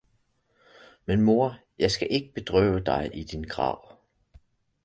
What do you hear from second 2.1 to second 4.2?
ikke bedrøve dig i din grav!